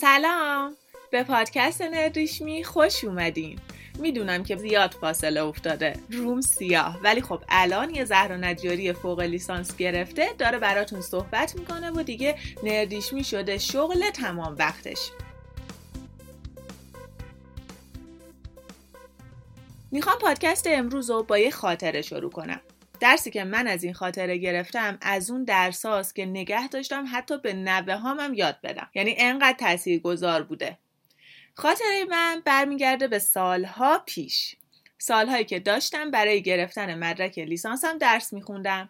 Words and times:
سلام. 0.00 0.76
به 1.10 1.22
پادکست 1.22 1.82
نردیشمی 1.82 2.64
خوش 2.64 3.04
اومدین. 3.04 3.58
می‌دونم 3.98 4.44
که 4.44 4.56
زیاد 4.56 4.92
فاصله 5.00 5.42
افتاده. 5.44 5.96
روم 6.10 6.40
سیاه. 6.40 6.98
ولی 7.02 7.22
خب 7.22 7.42
الان 7.48 7.94
یه 7.94 8.04
زهر 8.04 8.36
نجاری 8.36 8.92
فوق 8.92 9.20
لیسانس 9.20 9.76
گرفته. 9.76 10.28
داره 10.38 10.58
براتون 10.58 11.00
صحبت 11.00 11.54
می‌کنه 11.54 11.90
و 11.90 12.02
دیگه 12.02 12.38
نردیشمی 12.62 13.24
شده. 13.24 13.58
شغل 13.58 14.10
تمام 14.10 14.56
وقتش. 14.58 15.10
می‌خوام 19.90 20.18
پادکست 20.18 20.66
امروز 20.66 21.10
رو 21.10 21.22
با 21.22 21.38
یه 21.38 21.50
خاطره 21.50 22.02
شروع 22.02 22.30
کنم. 22.30 22.60
درسی 23.00 23.30
که 23.30 23.44
من 23.44 23.68
از 23.68 23.84
این 23.84 23.92
خاطره 23.92 24.38
گرفتم 24.38 24.98
از 25.02 25.30
اون 25.30 25.44
درساست 25.44 26.14
که 26.14 26.26
نگه 26.26 26.68
داشتم 26.68 27.04
حتی 27.12 27.38
به 27.38 27.52
نوه 27.52 27.94
هامم 27.94 28.34
یاد 28.34 28.60
بدم. 28.62 28.90
یعنی 28.94 29.14
انقدر 29.18 29.58
تأثیر 29.58 30.00
گذار 30.00 30.42
بوده. 30.42 30.78
خاطره 31.54 32.04
من 32.04 32.42
برمیگرده 32.44 33.08
به 33.08 33.18
سالها 33.18 34.02
پیش. 34.06 34.56
سالهایی 34.98 35.44
که 35.44 35.58
داشتم 35.58 36.10
برای 36.10 36.42
گرفتن 36.42 36.98
مدرک 36.98 37.38
لیسانسم 37.38 37.98
درس 37.98 38.32
میخوندم. 38.32 38.88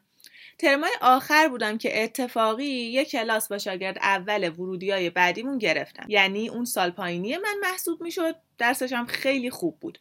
ترمای 0.59 0.90
آخر 1.01 1.48
بودم 1.48 1.79
که 1.79 2.02
اتفاقی 2.04 2.65
یه 2.65 3.04
کلاس 3.04 3.48
با 3.48 3.59
شاگرد 3.59 3.98
اول 3.98 4.48
ورودی 4.48 4.90
های 4.90 5.10
بعدیمون 5.10 5.59
گرفتم. 5.59 6.06
یعنی 6.09 6.48
اون 6.48 6.65
سال 6.65 6.90
پایینی 6.90 7.37
من 7.37 7.54
محسوب 7.62 8.02
می‌شد. 8.02 8.37
درسشم 8.59 9.06
خیلی 9.06 9.51
خوب 9.51 9.80
بود. 9.80 9.98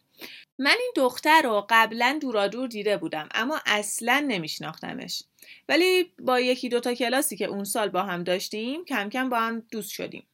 من 0.58 0.76
این 0.78 0.92
دختر 0.96 1.42
رو 1.42 1.66
قبلا 1.70 2.18
دورادور 2.22 2.68
دیده 2.68 2.96
بودم 2.96 3.28
اما 3.34 3.60
اصلا 3.66 4.24
نمیشناختمش. 4.28 5.22
ولی 5.68 6.12
با 6.18 6.40
یکی 6.40 6.68
دوتا 6.68 6.94
کلاسی 6.94 7.36
که 7.36 7.44
اون 7.44 7.64
سال 7.64 7.88
با 7.88 8.02
هم 8.02 8.24
داشتیم 8.24 8.84
کم 8.84 9.08
کم 9.08 9.28
با 9.28 9.38
هم 9.38 9.60
دوست 9.60 9.90
شدیم. 9.90 10.28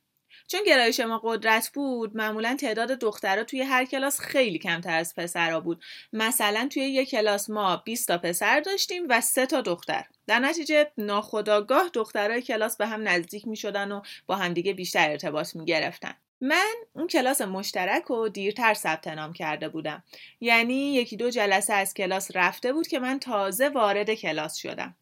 چون 0.46 0.60
گرایش 0.66 1.00
ما 1.00 1.20
قدرت 1.24 1.70
بود 1.74 2.16
معمولا 2.16 2.56
تعداد 2.60 2.88
دخترها 2.88 3.44
توی 3.44 3.62
هر 3.62 3.84
کلاس 3.84 4.20
خیلی 4.20 4.58
کمتر 4.58 4.98
از 4.98 5.14
پسرها 5.14 5.60
بود. 5.60 5.84
مثلا 6.12 6.68
توی 6.72 6.82
یک 6.82 7.10
کلاس 7.10 7.50
ما 7.50 7.76
20 7.76 8.08
تا 8.08 8.18
پسر 8.18 8.60
داشتیم 8.60 9.06
و 9.08 9.20
3 9.20 9.46
تا 9.46 9.60
دختر. 9.60 10.04
در 10.26 10.38
نتیجه 10.38 10.92
ناخداگاه 10.98 11.88
دخترای 11.88 12.42
کلاس 12.42 12.76
به 12.76 12.86
هم 12.86 13.08
نزدیک 13.08 13.48
می 13.48 13.56
شدن 13.56 13.92
و 13.92 14.02
با 14.26 14.36
همدیگه 14.36 14.72
بیشتر 14.72 15.10
ارتباط 15.10 15.56
می 15.56 15.64
گرفتن 15.64 16.14
من 16.46 16.74
اون 16.92 17.06
کلاس 17.06 17.40
مشترک 17.40 18.10
و 18.10 18.28
دیرتر 18.28 18.74
ثبت 18.74 19.08
نام 19.08 19.32
کرده 19.32 19.68
بودم. 19.68 20.02
یعنی 20.40 20.94
یکی 20.94 21.16
دو 21.16 21.30
جلسه 21.30 21.74
از 21.74 21.94
کلاس 21.94 22.30
رفته 22.34 22.72
بود 22.72 22.88
که 22.88 22.98
من 22.98 23.18
تازه 23.18 23.68
وارد 23.68 24.14
کلاس 24.14 24.56
شدم. 24.56 24.96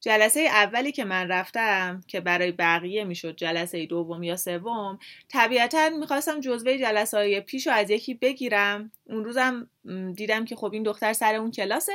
جلسه 0.00 0.40
اولی 0.40 0.92
که 0.92 1.04
من 1.04 1.28
رفتم 1.28 2.00
که 2.06 2.20
برای 2.20 2.52
بقیه 2.52 3.04
می‌شد 3.04 3.36
جلسه 3.36 3.86
دوم 3.86 4.22
یا 4.22 4.36
سوم 4.36 4.98
طبیعتا 5.28 5.88
می‌خواستم 5.88 6.40
جزوه 6.40 6.78
جلسه 6.78 7.16
های 7.16 7.40
پیش 7.40 7.66
رو 7.66 7.72
از 7.72 7.90
یکی 7.90 8.14
بگیرم. 8.14 8.92
اون 9.04 9.24
روزم 9.24 9.70
دیدم 10.16 10.44
که 10.44 10.56
خب 10.56 10.72
این 10.72 10.82
دختر 10.82 11.12
سر 11.12 11.34
اون 11.34 11.50
کلاسه 11.50 11.92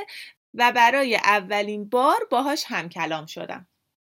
و 0.54 0.72
برای 0.72 1.16
اولین 1.16 1.88
بار 1.88 2.28
باهاش 2.30 2.64
هم 2.66 2.88
کلام 2.88 3.26
شدم. 3.26 3.66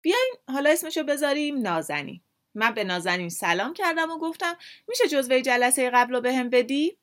بیاین 0.02 0.34
حالا 0.48 0.70
اسمشو 0.70 1.02
بذاریم 1.02 1.58
نازنین. 1.58 2.20
من 2.56 2.70
به 2.70 2.84
نازنین 2.84 3.28
سلام 3.28 3.72
کردم 3.72 4.10
و 4.10 4.18
گفتم 4.18 4.56
میشه 4.88 5.08
جزوه 5.08 5.40
جلسه 5.40 5.90
قبل 5.90 6.14
رو 6.14 6.20
بهم 6.20 6.50
بدی؟ 6.50 6.98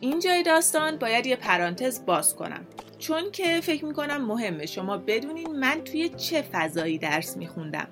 اینجای 0.00 0.42
داستان 0.42 0.96
باید 0.96 1.26
یه 1.26 1.36
پرانتز 1.36 2.06
باز 2.06 2.36
کنم. 2.36 2.66
چون 2.98 3.30
که 3.30 3.60
فکر 3.60 3.84
می‌کنم 3.84 4.24
مهمه. 4.24 4.66
شما 4.66 4.96
بدونین 4.96 5.52
من 5.52 5.84
توی 5.84 6.08
چه 6.08 6.42
فضایی 6.42 6.98
درس 6.98 7.36
میخوندم. 7.36 7.88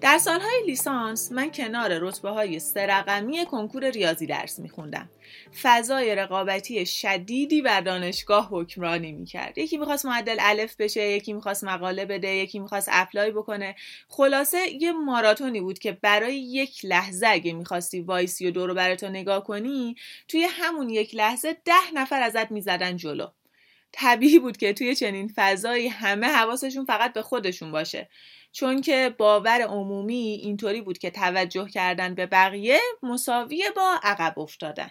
در 0.00 0.18
سالهای 0.18 0.62
لیسانس 0.66 1.32
من 1.32 1.50
کنار 1.50 1.98
رتبه 1.98 2.30
های 2.30 2.58
سه 2.58 2.87
رقمی 2.87 3.46
کنکور 3.46 3.90
ریاضی 3.90 4.26
درس 4.26 4.58
میخوندم. 4.58 5.10
فضای 5.62 6.14
رقابتی 6.14 6.86
شدیدی 6.86 7.62
بر 7.62 7.80
دانشگاه 7.80 8.48
حکمرانی 8.50 9.12
می‌کرد. 9.12 9.58
یکی 9.58 9.76
می‌خواست 9.76 10.06
معدل 10.06 10.36
الف 10.40 10.76
بشه 10.76 11.08
یکی 11.08 11.32
می‌خواست 11.32 11.64
مقاله 11.64 12.04
بده 12.04 12.28
یکی 12.28 12.58
می‌خواست 12.58 12.88
apply 12.92 13.30
بکنه. 13.30 13.74
خلاصه 14.08 14.58
یه 14.82 14.92
ماراتونی 14.92 15.60
بود 15.60 15.78
که 15.78 15.92
برای 15.92 16.36
یک 16.36 16.84
لحظه 16.84 17.26
اگه 17.28 17.52
می‌خواستی 17.52 18.00
وایسی 18.00 18.48
و 18.48 18.50
دورو 18.50 18.74
براتو 18.74 19.08
نگاه 19.08 19.44
کنی 19.44 19.94
توی 20.28 20.46
همون 20.50 20.90
یک 20.90 21.14
لحظه 21.14 21.56
ده 21.64 21.94
نفر 21.94 22.22
ازت 22.22 22.50
می‌زدن 22.50 22.96
جلو. 22.96 23.26
طبیعی 23.96 24.38
بود 24.38 24.56
که 24.56 24.72
توی 24.72 24.94
چنین 24.94 25.32
فضایی 25.36 25.88
همه 25.88 26.26
حواسشون 26.26 26.84
فقط 26.84 27.12
به 27.12 27.22
خودشون 27.22 27.72
باشه. 27.72 28.08
چون 28.52 28.80
که 28.80 29.14
باور 29.18 29.62
عمومی 29.62 30.40
اینطوری 30.42 30.80
بود 30.80 30.98
که 30.98 31.10
توجه 31.10 31.68
کردن 31.68 32.14
به 32.14 32.26
بقیه 32.26 32.80
مساویه 33.02 33.70
با 33.70 33.98
عقب 34.02 34.38
افتادن. 34.38 34.90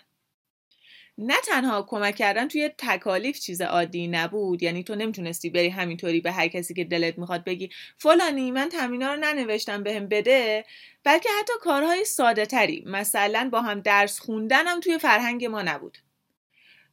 نه 1.17 1.35
تنها 1.47 1.81
کمک 1.81 2.15
کردن 2.15 2.47
توی 2.47 2.69
تکالیف 2.77 3.39
چیز 3.39 3.61
عادی 3.61 4.07
نبود 4.07 4.63
یعنی 4.63 4.83
تو 4.83 4.95
نمی‌تونستی 4.95 5.49
بری 5.49 5.69
همینطوری 5.69 6.21
به 6.21 6.31
هر 6.31 6.47
کسی 6.47 6.73
که 6.73 6.83
دلت 6.83 7.17
می‌خواد 7.17 7.43
بگی 7.43 7.69
فلانی 7.97 8.51
من 8.51 8.69
تمرینا 8.69 9.13
رو 9.13 9.19
ننوشتم 9.19 9.83
بهم 9.83 10.07
به 10.07 10.21
بده 10.21 10.65
بلکه 11.03 11.29
حتی 11.39 11.53
کارهای 11.61 12.05
ساده 12.05 12.45
تری 12.45 12.83
مثلا 12.87 13.49
با 13.51 13.61
هم 13.61 13.79
درس 13.79 14.19
خوندنم 14.19 14.79
توی 14.79 14.97
فرهنگ 14.97 15.45
ما 15.45 15.61
نبود. 15.61 15.97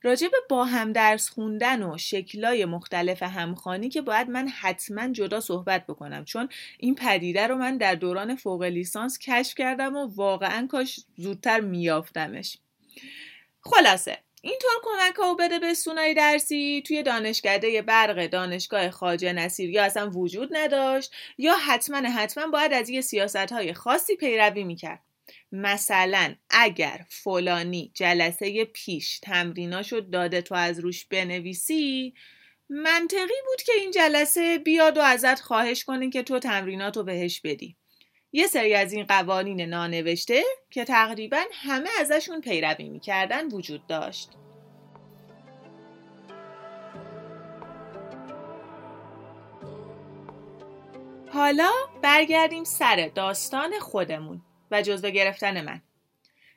راجع 0.03 0.29
با 0.49 0.65
هم 0.65 0.93
درس 0.93 1.29
خوندن 1.29 1.83
و 1.83 1.99
شکلای 1.99 2.65
مختلف 2.65 3.23
همخانی 3.23 3.89
که 3.89 4.03
باید 4.03 4.31
من 4.31 4.49
حتما 4.49 5.09
جدا 5.09 5.41
صحبت 5.41 5.87
بکنم. 5.87 6.25
چون 6.25 6.49
این 6.79 6.95
پدیده 6.95 7.47
رو 7.47 7.57
من 7.57 7.77
در 7.77 7.95
دوران 7.95 8.37
فوق 8.37 8.63
لیسانس 8.63 9.19
کشف 9.19 9.55
کردم 9.55 9.97
و 9.97 10.07
واقعا 10.07 10.67
کاش 10.67 11.01
زودتر 11.17 11.61
میافتمش 11.61 12.59
خلاصه 13.61 14.19
اینطور 14.43 14.71
کمک 14.83 15.15
ها 15.15 15.35
بده 15.35 15.59
به 15.59 15.75
سونای 15.75 16.15
درسی 16.15 16.83
توی 16.87 17.03
دانشکده 17.03 17.83
برق 17.83 18.27
دانشگاه 18.27 18.91
خاجه 18.91 19.33
نصیر 19.33 19.71
یا 19.71 19.85
اصلا 19.85 20.11
وجود 20.11 20.49
نداشت 20.53 21.13
یا 21.39 21.55
حتما 21.67 21.97
حتما 21.97 22.47
باید 22.47 22.73
از 22.73 22.91
یه 22.91 23.01
سیاست 23.01 23.53
های 23.53 23.75
خاصی 23.75 24.17
پیروی 24.17 24.65
می‌کرد. 24.65 25.01
مثلا 25.53 26.35
اگر 26.51 27.05
فلانی 27.09 27.91
جلسه 27.95 28.65
پیش 28.65 29.19
تمریناشو 29.19 30.01
داده 30.01 30.43
تو 30.43 30.55
از 30.55 30.79
روش 30.79 31.05
بنویسی 31.05 32.15
منطقی 32.69 33.41
بود 33.47 33.63
که 33.67 33.73
این 33.79 33.91
جلسه 33.91 34.59
بیاد 34.59 34.99
و 34.99 35.01
ازت 35.01 35.41
خواهش 35.41 35.85
کنه 35.85 36.11
که 36.11 36.23
تو 36.23 36.39
تمریناتو 36.39 37.05
بهش 37.05 37.41
بدی. 37.41 37.77
یه 38.33 38.47
سری 38.47 38.75
از 38.75 38.93
این 38.93 39.05
قوانین 39.05 39.61
نانوشته 39.61 40.43
که 40.71 40.85
تقریبا 40.85 41.43
همه 41.53 41.89
ازشون 42.01 42.41
پیروی 42.41 42.89
می‌کردن 42.89 43.49
وجود 43.49 43.87
داشت. 43.87 44.31
حالا 51.33 51.71
برگردیم 52.03 52.65
سر 52.65 53.11
داستان 53.15 53.79
خودمون. 53.81 54.43
و 54.71 54.83
جزوه 54.83 55.11
گرفتن 55.11 55.65
من. 55.65 55.83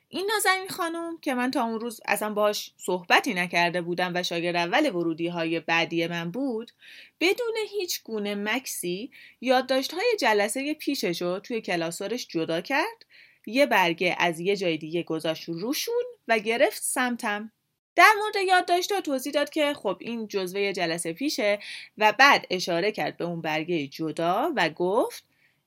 این 0.08 0.30
نازنین 0.34 0.68
خانم 0.68 1.18
که 1.22 1.34
من 1.34 1.50
تا 1.50 1.64
اون 1.64 1.80
روز 1.80 2.00
اصلا 2.06 2.34
باش 2.34 2.70
صحبتی 2.76 3.34
نکرده 3.34 3.82
بودم 3.82 4.12
و 4.14 4.22
شاگرد 4.22 4.56
اول 4.56 4.90
ورودی 4.90 5.28
های 5.28 5.60
بعدی 5.60 6.06
من 6.06 6.30
بود 6.30 6.70
بدون 7.20 7.54
هیچ 7.70 8.02
گونه 8.02 8.34
مکسی 8.34 9.10
یادداشت 9.40 9.94
های 9.94 10.16
جلسه 10.20 10.74
پیشش 10.74 11.22
رو 11.22 11.38
توی 11.38 11.60
کلاسورش 11.60 12.26
جدا 12.28 12.60
کرد 12.60 13.06
یه 13.46 13.66
برگه 13.66 14.16
از 14.18 14.40
یه 14.40 14.56
جای 14.56 14.76
دیگه 14.76 15.02
گذاشت 15.02 15.48
روشون 15.48 16.04
و 16.28 16.38
گرفت 16.38 16.82
سمتم. 16.82 17.52
در 17.96 18.12
مورد 18.18 18.48
یادداشت 18.48 19.00
توضیح 19.00 19.32
داد 19.32 19.50
که 19.50 19.74
خب 19.74 19.96
این 20.00 20.28
جزوه 20.28 20.72
جلسه 20.72 21.12
پیشه 21.12 21.58
و 21.98 22.12
بعد 22.12 22.46
اشاره 22.50 22.92
کرد 22.92 23.16
به 23.16 23.24
اون 23.24 23.40
برگه 23.40 23.86
جدا 23.86 24.52
و 24.56 24.68
گفت 24.68 25.24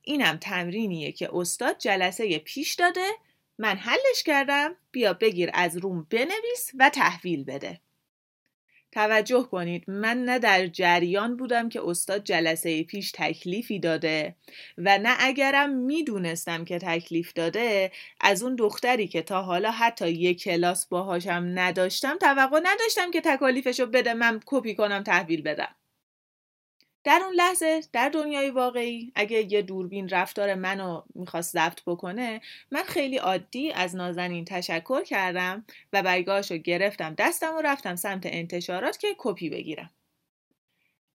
اینم 0.07 0.37
تمرینیه 0.41 1.11
که 1.11 1.29
استاد 1.33 1.77
جلسه 1.77 2.39
پیش 2.39 2.73
داده 2.73 3.07
من 3.57 3.77
حلش 3.77 4.23
کردم 4.25 4.75
بیا 4.91 5.13
بگیر 5.13 5.49
از 5.53 5.77
روم 5.77 6.07
بنویس 6.09 6.71
و 6.79 6.89
تحویل 6.89 7.43
بده. 7.43 7.81
توجه 8.91 9.43
کنید 9.43 9.89
من 9.89 10.25
نه 10.25 10.39
در 10.39 10.67
جریان 10.67 11.37
بودم 11.37 11.69
که 11.69 11.81
استاد 11.85 12.23
جلسه 12.23 12.83
پیش 12.83 13.11
تکلیفی 13.15 13.79
داده 13.79 14.35
و 14.77 14.97
نه 14.97 15.15
اگرم 15.19 15.69
می‌دونستم 15.69 16.65
که 16.65 16.79
تکلیف 16.79 17.33
داده 17.33 17.91
از 18.21 18.43
اون 18.43 18.55
دختری 18.55 19.07
که 19.07 19.21
تا 19.21 19.41
حالا 19.41 19.71
حتی 19.71 20.09
یک 20.09 20.43
کلاس 20.43 20.85
باهاشم 20.85 21.51
نداشتم 21.55 22.17
توقع 22.17 22.59
نداشتم 22.63 23.11
که 23.11 23.21
تکالیفشو 23.21 23.85
بده 23.85 24.13
من 24.13 24.39
کپی 24.45 24.75
کنم 24.75 25.03
تحویل 25.03 25.41
بدم. 25.41 25.75
در 27.07 27.21
اون 27.25 27.33
لحظه 27.35 27.81
در 27.93 28.09
دنیای 28.09 28.49
واقعی 28.49 29.11
اگه 29.15 29.53
یه 29.53 29.61
دوربین 29.61 30.09
رفتار 30.09 30.55
منو 30.55 31.01
می‌خواست 31.15 31.53
ضبط 31.53 31.81
بکنه 31.85 32.41
من 32.71 32.83
خیلی 32.83 33.17
عادی 33.17 33.71
از 33.71 33.95
نازنین 33.95 34.45
تشکر 34.45 35.03
کردم 35.03 35.65
و 35.93 36.03
برگاهش 36.03 36.51
گرفتم 36.51 37.15
دستم 37.17 37.55
و 37.55 37.61
رفتم 37.61 37.95
سمت 37.95 38.21
انتشارات 38.25 38.97
که 38.97 39.07
کپی 39.17 39.49
بگیرم. 39.49 39.89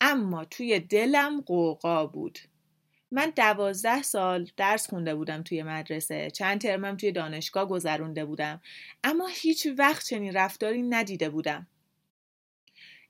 اما 0.00 0.44
توی 0.44 0.80
دلم 0.80 1.40
قوقا 1.40 2.06
بود. 2.06 2.38
من 3.10 3.32
دوازده 3.36 4.02
سال 4.02 4.50
درس 4.56 4.88
خونده 4.88 5.14
بودم 5.14 5.42
توی 5.42 5.62
مدرسه 5.62 6.30
چند 6.30 6.60
ترمم 6.60 6.96
توی 6.96 7.12
دانشگاه 7.12 7.68
گذرونده 7.68 8.24
بودم 8.24 8.60
اما 9.04 9.26
هیچ 9.26 9.68
وقت 9.78 10.06
چنین 10.06 10.32
رفتاری 10.32 10.82
ندیده 10.82 11.30
بودم. 11.30 11.66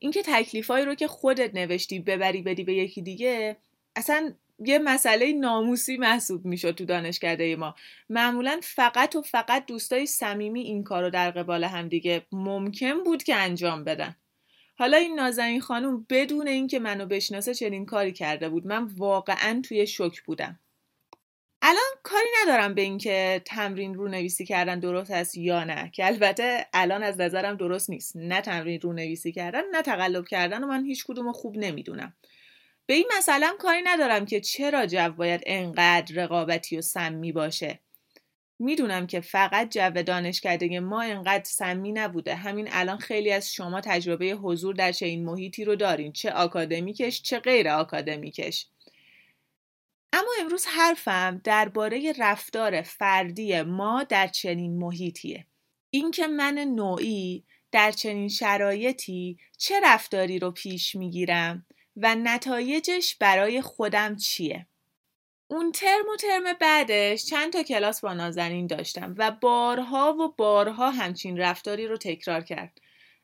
اینکه 0.03 0.23
تکلیفایی 0.23 0.85
رو 0.85 0.95
که 0.95 1.09
خودت 1.09 1.55
نوشتی 1.55 1.99
ببری 2.01 2.43
بدی 2.43 2.65
به 2.65 2.75
یکی 2.75 3.03
دیگه 3.03 3.57
اصلا 3.97 4.33
یه 4.59 4.79
مسئله 4.79 5.33
ناموسی 5.33 5.97
محسوب 5.97 6.45
می‌شد 6.45 6.71
تو 6.71 6.85
دانشکده 6.85 7.57
ما. 7.57 7.75
معمولا 8.11 8.61
فقط 8.63 9.17
و 9.17 9.23
فقط 9.23 9.67
دوستای 9.67 10.07
صمیمی 10.07 10.61
این 10.61 10.85
کار 10.85 11.03
رو 11.03 11.11
در 11.11 11.31
قبال 11.31 11.65
همدیگه 11.65 12.27
ممکن 12.33 13.03
بود 13.05 13.23
که 13.23 13.35
انجام 13.35 13.85
بدن. 13.85 14.17
حالا 14.75 14.97
این 14.97 15.15
نازنین 15.15 15.61
خانوم 15.61 16.07
بدون 16.11 16.49
اینکه 16.49 16.79
منو 16.79 17.07
بشناسه 17.07 17.55
چنین 17.55 17.87
کاری 17.87 18.13
کرده 18.13 18.49
بود. 18.49 18.67
من 18.67 18.85
واقعا 18.85 19.63
توی 19.65 19.87
شک 19.87 20.23
بودم. 20.23 20.59
الان 21.65 21.83
کاری 22.03 22.29
ندارم 22.43 22.75
به 22.75 22.83
اینکه 22.83 23.43
تمرین 23.45 23.95
رو 23.95 24.09
نویسی 24.09 24.45
کردن 24.45 24.81
درست 24.81 25.11
است 25.11 25.37
یا 25.37 25.65
نه 25.65 25.91
که 25.93 26.07
البته 26.07 26.67
الان 26.73 27.03
از 27.03 27.21
نظرم 27.21 27.57
درست 27.57 27.91
نیست. 27.91 28.13
نه 28.17 28.41
تمرین 28.41 28.81
رو 28.81 28.93
نویسی 28.93 29.33
کردن 29.33 29.63
نه 29.73 29.83
تقلب 29.83 30.27
کردن 30.27 30.65
و 30.65 30.67
من 30.67 30.85
هیچ 30.85 31.05
کدوم 31.05 31.33
خوب 31.33 31.57
نمی‌دونم. 31.57 32.15
به 32.87 32.95
این 32.95 33.09
مثلا 33.19 33.55
کاری 33.59 33.81
ندارم 33.85 34.27
که 34.27 34.41
چرا 34.41 34.87
جو 34.87 35.09
باید 35.09 35.43
انقدر 35.47 36.15
رقابتی 36.15 36.79
و 36.79 36.81
سمی 36.81 37.33
باشه. 37.33 37.79
می‌دونم 38.59 39.07
که 39.07 39.21
فقط 39.21 39.71
جو 39.71 40.03
دانشکده 40.03 40.81
ما 40.81 41.03
انقدر 41.03 41.45
سمی 41.45 41.93
نبوده. 41.93 42.35
همین 42.35 42.69
الان 42.73 42.99
خیلی 42.99 43.33
از 43.33 43.53
شما 43.53 43.81
تجربه 43.81 44.27
حضور 44.27 44.75
در 44.75 44.93
چنین 44.93 45.25
محیطی 45.25 45.65
رو 45.65 45.77
دارین. 45.77 46.13
چه 46.13 46.31
آکادمیکش 46.31 47.23
چه 47.23 47.39
غیر 47.39 47.69
آکادمیکش. 47.69 48.67
اما 50.13 50.31
امروز 50.41 50.67
حرفم 50.67 51.41
درباره 51.45 52.13
رفتار 52.19 52.83
فردی 52.83 53.63
ما 53.63 54.05
در 54.05 54.27
چنین 54.27 54.79
محیطیه. 54.79 55.47
اینکه 55.91 56.27
من 56.27 56.59
نوعی 56.59 57.45
در 57.73 57.91
چنین 57.91 58.29
شرایطی 58.29 59.39
چه 59.59 59.81
رفتاری 59.85 60.39
رو 60.39 60.51
پیش 60.51 60.95
می‌گیرم 60.95 61.67
و 61.97 62.15
نتایجش 62.15 63.17
برای 63.17 63.61
خودم 63.63 64.17
چیه؟ 64.17 64.67
اون 65.51 65.73
ترم 65.73 66.09
و 66.15 66.17
ترم 66.17 66.53
بعدش 66.61 67.25
چند 67.27 67.53
تا 67.53 67.63
کلاس 67.63 68.01
با 68.01 68.15
نازنین 68.15 68.67
داشتم 68.67 69.15
و 69.19 69.31
بارها 69.31 70.17
و 70.21 70.35
بارها 70.39 70.91
همچین 70.91 71.39
رفتاری 71.39 71.87
رو 71.87 71.97
تکرار 71.97 72.41
کرد. 72.41 72.81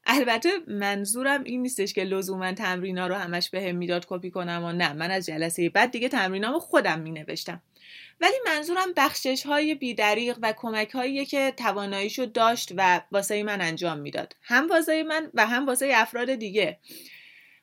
البته 0.08 0.50
منظورم 0.66 1.44
این 1.44 1.62
نیستش 1.62 1.92
که 1.92 2.04
لزوما 2.04 2.52
تمرینا 2.52 3.06
رو 3.06 3.14
همش 3.14 3.50
به 3.50 3.62
هم 3.62 3.76
می‌داد 3.76 4.06
کپی 4.08 4.30
کنم 4.30 4.64
و 4.64 4.72
نه. 4.72 4.92
من 4.92 5.10
از 5.10 5.26
جلسه 5.26 5.68
بعد 5.68 5.90
دیگه 5.90 6.08
تمرینامو 6.08 6.58
خودم 6.58 7.00
می 7.00 7.10
نوشتم 7.10 7.62
ولی 8.20 8.34
منظورم 8.46 8.92
بخشش 8.96 9.46
های 9.46 9.74
بیدریق 9.74 10.38
و 10.42 10.54
کمک 10.56 10.90
هایی 10.90 11.26
که 11.26 11.52
تواناییشو 11.56 12.24
داشت 12.24 12.72
و 12.76 13.00
واسه 13.12 13.42
من 13.42 13.60
انجام 13.60 13.98
می‌داد. 13.98 14.36
هم 14.42 14.68
واسه 14.68 15.02
من 15.02 15.30
و 15.34 15.46
هم 15.46 15.66
واسه 15.66 15.92
افراد 15.94 16.34
دیگه. 16.34 16.78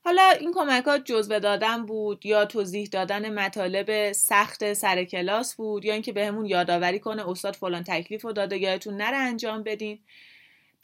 حالا 0.04 0.30
این 0.40 0.54
کمک 0.54 0.84
ها 0.84 0.98
جزوه 0.98 1.40
دادن 1.40 1.86
بود 1.86 2.26
یا 2.26 2.46
توضیح 2.46 2.88
دادن 2.92 3.34
مطالب 3.34 4.12
سخت 4.12 4.74
سر 4.74 5.04
کلاس 5.04 5.56
بود 5.56 5.86
یا 5.86 5.94
اینکه 5.94 6.14
بهمون 6.14 6.46
یادآوری 6.46 7.00
کنه 7.00 7.30
استاد 7.30 7.56
فلان 7.56 7.84
تکلیف 7.84 8.22
رو 8.22 8.34
داده 8.34 8.58
یادتون 8.58 8.98
نره 8.98 9.18
انجام 9.18 9.64
بدین. 9.64 10.00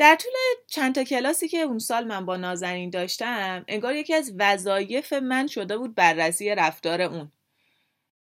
در 0.01 0.15
طول 0.15 0.31
چند 0.67 0.95
تا 0.95 1.03
کلاسی 1.03 1.47
که 1.47 1.57
اون 1.57 1.79
سال 1.79 2.03
من 2.03 2.25
با 2.25 2.37
نازنین 2.37 2.89
داشتم 2.89 3.65
انگار 3.67 3.95
یکی 3.95 4.13
از 4.13 4.33
وظایف 4.39 5.13
من 5.13 5.47
شده 5.47 5.77
بود 5.77 5.95
بررسی 5.95 6.55
رفتار 6.55 7.01
اون. 7.01 7.31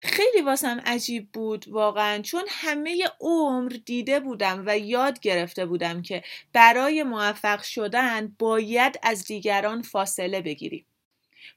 خیلی 0.01 0.41
واسم 0.41 0.81
عجیب 0.85 1.31
بود 1.31 1.67
واقعا 1.67 2.21
چون 2.21 2.43
همه 2.49 3.03
عمر 3.21 3.71
دیده 3.85 4.19
بودم 4.19 4.63
و 4.65 4.77
یاد 4.77 5.19
گرفته 5.19 5.65
بودم 5.65 6.01
که 6.01 6.23
برای 6.53 7.03
موفق 7.03 7.61
شدن 7.63 8.35
باید 8.39 8.99
از 9.03 9.25
دیگران 9.25 9.81
فاصله 9.81 10.41
بگیری. 10.41 10.85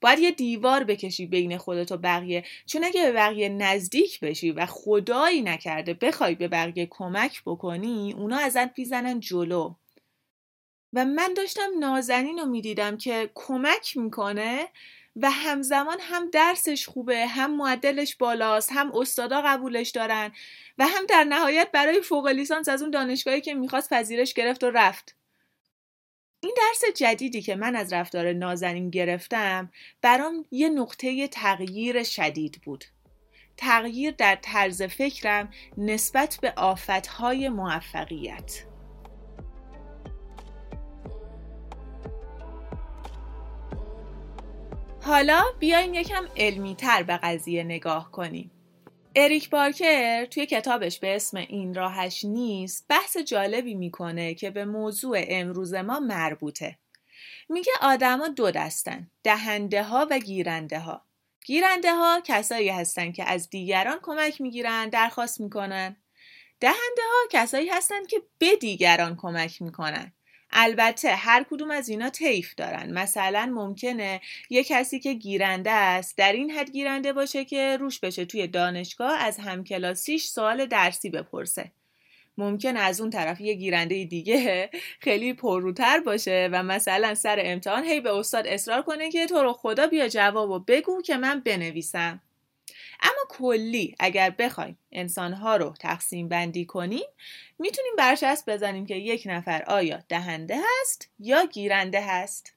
باید 0.00 0.18
یه 0.18 0.30
دیوار 0.30 0.84
بکشی 0.84 1.26
بین 1.26 1.58
خودت 1.58 1.92
و 1.92 1.96
بقیه 1.96 2.44
چون 2.66 2.84
اگه 2.84 3.02
به 3.02 3.12
بقیه 3.12 3.48
نزدیک 3.48 4.20
بشی 4.20 4.52
و 4.52 4.66
خدایی 4.66 5.42
نکرده 5.42 5.94
بخوای 5.94 6.34
به 6.34 6.48
بقیه 6.48 6.86
کمک 6.90 7.42
بکنی 7.46 8.14
اونا 8.18 8.38
ازت 8.38 8.78
می‌زنن 8.78 9.20
جلو. 9.20 9.74
و 10.92 11.04
من 11.04 11.34
داشتم 11.34 11.68
نازنین 11.78 12.38
رو 12.38 12.46
می‌دیدم 12.46 12.96
که 12.96 13.30
کمک 13.34 13.96
می‌کنه 13.96 14.68
و 15.16 15.30
همزمان 15.30 15.96
هم 16.00 16.30
درسش 16.30 16.88
خوبه 16.88 17.26
هم 17.26 17.56
معدلش 17.56 18.16
بالاست 18.16 18.70
هم 18.72 18.92
استادا 18.94 19.42
قبولش 19.42 19.90
دارن 19.90 20.32
و 20.78 20.86
هم 20.86 21.06
در 21.06 21.24
نهایت 21.24 21.70
برای 21.72 22.00
فوق 22.00 22.26
لیسانس 22.26 22.68
از 22.68 22.82
اون 22.82 22.90
دانشگاهی 22.90 23.40
که 23.40 23.54
می‌خواست 23.54 23.90
پذیرش 23.90 24.34
گرفت 24.34 24.64
و 24.64 24.70
رفت. 24.70 25.14
این 26.40 26.54
درس 26.56 26.96
جدیدی 26.96 27.42
که 27.42 27.56
من 27.56 27.76
از 27.76 27.92
رفتار 27.92 28.32
نازنین 28.32 28.90
گرفتم 28.90 29.72
برام 30.02 30.44
یه 30.50 30.68
نقطه 30.68 31.28
تغییر 31.28 32.02
شدید 32.02 32.60
بود. 32.64 32.84
تغییر 33.56 34.10
در 34.10 34.38
طرز 34.42 34.82
فکرم 34.82 35.52
نسبت 35.78 36.38
به 36.42 36.52
آفتهای 36.56 37.48
موفقیت. 37.48 38.64
حالا 45.08 45.44
بیاین 45.58 45.94
یکم 45.94 46.28
علمی 46.36 46.74
تر 46.74 47.02
به 47.02 47.16
قضیه 47.16 47.64
نگاه 47.64 48.10
کنیم. 48.10 48.50
اریک 49.16 49.50
بارکر 49.50 50.24
توی 50.24 50.46
کتابش 50.46 50.98
به 50.98 51.16
اسم 51.16 51.36
این 51.36 51.74
راهش 51.74 52.24
نیست 52.24 52.86
بحث 52.88 53.16
جالبی 53.16 53.74
می‌کنه 53.74 54.34
که 54.34 54.50
به 54.50 54.64
موضوع 54.64 55.24
امروز 55.28 55.74
ما 55.74 56.00
مربوطه. 56.00 56.78
میگه 57.48 57.72
آدما 57.82 58.28
دو 58.28 58.50
دستن 58.50 59.10
دهنده 59.22 59.82
ها 59.82 60.06
و 60.10 60.18
گیرنده 60.18 60.78
ها. 60.78 61.02
گیرنده 61.46 61.94
ها 61.94 62.20
کسایی 62.24 62.68
هستن 62.68 63.12
که 63.12 63.24
از 63.24 63.50
دیگران 63.50 63.98
کمک 64.02 64.40
می‌گیرن 64.40 64.88
درخواست 64.88 65.40
می‌کنن. 65.40 65.96
دهنده 66.60 67.02
ها 67.12 67.28
کسایی 67.30 67.68
هستن 67.68 68.06
که 68.06 68.22
به 68.38 68.56
دیگران 68.56 69.16
کمک 69.16 69.62
می‌کنن. 69.62 70.12
البته 70.50 71.08
هر 71.08 71.44
کدوم 71.50 71.70
از 71.70 71.88
اینا 71.88 72.10
طیف 72.10 72.54
دارن. 72.54 72.92
مثلا 72.92 73.52
ممکنه 73.54 74.20
یه 74.50 74.64
کسی 74.64 75.00
که 75.00 75.12
گیرنده 75.12 75.70
است 75.70 76.18
در 76.18 76.32
این 76.32 76.50
حد 76.50 76.70
گیرنده 76.70 77.12
باشه 77.12 77.44
که 77.44 77.76
روش 77.76 78.00
بشه 78.00 78.24
توی 78.24 78.46
دانشگاه 78.46 79.18
از 79.18 79.38
همکلاسیش 79.38 80.24
سوال 80.24 80.66
درسی 80.66 81.10
بپرسه. 81.10 81.72
ممکن 82.38 82.76
از 82.76 83.00
اون 83.00 83.10
طرف 83.10 83.40
یه 83.40 83.54
گیرنده 83.54 84.04
دیگه 84.04 84.70
خیلی 85.04 85.32
پرروتر 85.32 86.00
باشه 86.00 86.48
و 86.52 86.62
مثلا 86.62 87.14
سر 87.14 87.38
امتحان 87.42 87.84
هی 87.84 88.00
به 88.00 88.16
استاد 88.16 88.46
اصرار 88.46 88.82
کنه 88.82 89.10
که 89.10 89.26
تو 89.26 89.42
رو 89.42 89.52
خدا 89.52 89.86
بیا 89.86 90.08
جوابو 90.08 90.58
بگو 90.58 91.02
که 91.02 91.16
من 91.16 91.40
بنویسم. 91.40 92.20
اما 93.00 93.17
کلی 93.28 93.94
اگر 94.00 94.30
بخوایم 94.30 94.78
انسانها 94.92 95.56
رو 95.56 95.74
تقسیم 95.80 96.28
بندی 96.28 96.64
کنیم 96.64 97.06
می‌تونیم 97.58 97.92
برچسب 97.98 98.52
بزنیم 98.54 98.86
که 98.86 98.94
یک 98.94 99.22
نفر 99.26 99.62
آیا 99.66 100.02
دهنده 100.08 100.56
هست 100.56 101.10
یا 101.18 101.44
گیرنده 101.44 102.00
هست. 102.06 102.54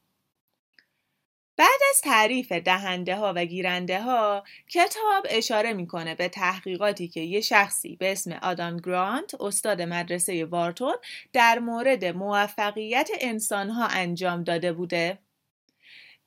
بعد 1.57 1.79
از 1.89 2.01
تعریف 2.01 2.51
دهنده 2.51 3.15
ها 3.15 3.33
و 3.35 3.45
گیرنده 3.45 4.01
ها 4.01 4.43
کتاب 4.69 5.25
اشاره 5.29 5.73
می‌کنه 5.73 6.15
به 6.15 6.29
تحقیقاتی 6.29 7.07
که 7.07 7.19
یه 7.21 7.41
شخصی 7.41 7.95
به 7.95 8.11
اسم 8.11 8.31
آدام 8.31 8.77
گرانت 8.77 9.41
استاد 9.41 9.81
مدرسه 9.81 10.45
وارتون 10.45 10.95
در 11.33 11.59
مورد 11.59 12.05
موفقیت 12.05 13.09
انسان 13.21 13.69
ها 13.69 13.87
انجام 13.87 14.43
داده 14.43 14.73
بوده. 14.73 15.19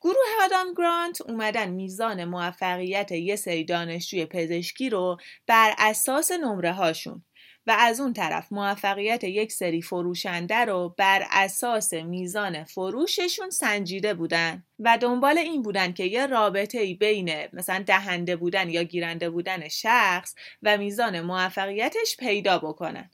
گروه 0.04 0.44
آدام 0.44 0.74
گرانت 0.76 1.20
اومدن 1.20 1.70
میزان 1.70 2.24
موفقیت 2.24 3.12
یه 3.12 3.36
سری 3.36 3.64
دانشجوی 3.64 4.26
پزشکی 4.26 4.90
رو 4.90 5.16
بر 5.46 5.74
اساس 5.78 6.32
نمره 6.32 6.72
هاشون 6.72 7.24
و 7.66 7.76
از 7.78 8.00
اون 8.00 8.12
طرف 8.12 8.52
موفقیت 8.52 9.24
یک 9.24 9.52
سری 9.52 9.82
فروشنده 9.82 10.56
رو 10.56 10.94
بر 10.98 11.26
اساس 11.30 11.92
میزان 11.92 12.64
فروششون 12.64 13.50
سنجیده 13.50 14.14
بودن 14.14 14.64
و 14.78 14.98
دنبال 14.98 15.38
این 15.38 15.62
بودن 15.62 15.92
که 15.92 16.04
یه 16.04 16.26
رابطه 16.26 16.78
ای 16.78 16.94
بین 16.94 17.30
مثلا 17.52 17.84
دهنده 17.86 18.36
بودن 18.36 18.70
یا 18.70 18.82
گیرنده 18.82 19.30
بودن 19.30 19.68
شخص 19.68 20.34
و 20.62 20.76
میزان 20.76 21.20
موفقیتش 21.20 22.16
پیدا 22.16 22.58
بکنن. 22.58 23.10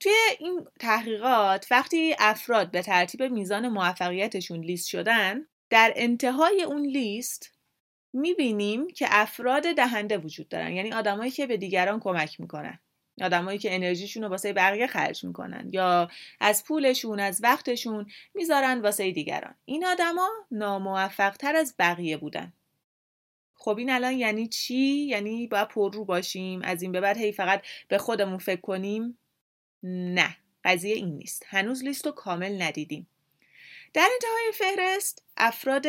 توی 0.00 0.12
این 0.38 0.66
تحقیقات 0.80 1.66
وقتی 1.70 2.16
افراد 2.18 2.70
به 2.70 2.82
ترتیب 2.82 3.22
میزان 3.22 3.68
موفقیتشون 3.68 4.60
لیست 4.60 4.88
شدن 4.88 5.46
در 5.70 5.92
انتهای 5.96 6.62
اون 6.62 6.86
لیست 6.86 7.52
می‌بینیم 8.12 8.88
که 8.88 9.06
افراد 9.10 9.62
دهنده 9.76 10.18
وجود 10.18 10.48
دارن. 10.48 10.72
یعنی 10.72 10.92
آدمایی 10.92 11.30
که 11.30 11.46
به 11.46 11.56
دیگران 11.56 12.00
کمک 12.00 12.40
می‌کنن. 12.40 12.78
آدمایی 13.22 13.58
که 13.58 13.74
انرژیشون 13.74 14.22
رو 14.22 14.28
واسه 14.28 14.52
بقیه 14.52 14.86
خرج 14.86 15.24
می‌کنن. 15.24 15.70
یا 15.72 16.08
از 16.40 16.64
پولشون 16.64 17.20
از 17.20 17.40
وقتشون 17.42 18.06
می‌ذارن 18.34 18.80
واسه 18.80 19.10
دیگران. 19.10 19.54
این 19.64 19.86
آدما 19.86 20.28
ناموفق 20.50 21.36
تر 21.36 21.56
از 21.56 21.74
بقیه 21.78 22.16
بودن. 22.16 22.52
خب 23.54 23.78
این 23.78 23.90
الان 23.90 24.12
یعنی 24.12 24.46
چی؟ 24.46 25.06
یعنی 25.06 25.46
باید 25.46 25.68
پررو 25.68 26.04
باشیم؟ 26.04 26.62
از 26.62 26.82
این 26.82 26.92
به 26.92 27.00
بعد 27.00 27.16
هی 27.16 27.32
فقط 27.32 27.62
به 27.88 27.98
خودمون 27.98 28.38
فکر 28.38 28.60
کنیم؟ 28.60 29.18
نه. 29.82 30.36
قضیه 30.64 30.94
این 30.94 31.16
نیست. 31.16 31.44
هنوز 31.46 31.84
لیست 31.84 32.06
رو 32.06 32.12
کامل 32.12 32.62
ندیدیم. 32.62 33.06
در 33.92 34.08
انتهای 34.12 34.52
فهرست 34.54 35.22
افراد 35.36 35.82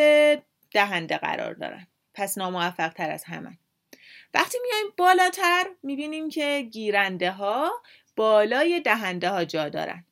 دهنده 0.72 1.18
قرار 1.18 1.54
دارن. 1.54 1.88
پس 2.14 2.38
ناموفق 2.38 2.94
تر 2.94 3.12
از 3.12 3.24
همه. 3.24 3.58
وقتی 4.34 4.58
میایم 4.64 4.94
بالاتر 4.98 5.66
می‌بینیم 5.84 6.30
که 6.30 6.62
گیرنده 6.72 7.32
ها 7.32 7.72
بالای 8.16 8.80
دهنده 8.80 9.30
ها 9.30 9.46
جا 9.46 9.70
دارن. 9.70 10.06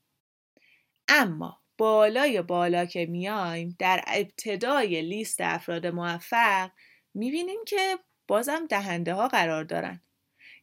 اما 1.07 1.59
بالای 1.77 2.41
بالا 2.41 2.85
که 2.85 3.05
میایم 3.05 3.75
در 3.79 4.03
ابتدای 4.07 5.01
لیست 5.01 5.41
افراد 5.41 5.87
موفق 5.87 6.71
می‌بینیم 7.13 7.59
که 7.67 7.99
بازم 8.27 8.67
دهنده 8.67 9.13
ها 9.13 9.27
قرار 9.27 9.63
دارن. 9.63 10.01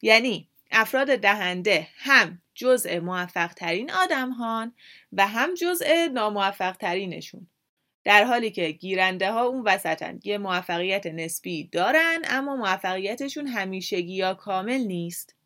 یعنی 0.03 0.51
افراد 0.71 1.17
دهنده 1.17 1.89
هم 1.97 2.43
جزء 2.55 3.01
موفق 3.01 3.53
ترین 3.53 3.91
آدم 3.91 4.31
هان 4.31 4.73
و 5.13 5.27
هم 5.27 5.55
جزء 5.55 6.09
ناموفق 6.13 6.77
ترینشون 6.77 7.47
در 8.05 8.25
حالی 8.25 8.51
که 8.51 8.71
گیرنده 8.71 9.33
ها 9.33 9.43
اون 9.45 9.63
وسطن 9.63 10.21
یه 10.25 10.39
موفقیت 10.39 11.07
نسبی 11.07 11.65
دارن 11.65 12.23
اما 12.25 12.57
موفقیتشون 12.57 13.47
همیشگی 13.47 14.15
یا 14.15 14.35
کامل 14.35 14.79
نیست. 14.79 15.37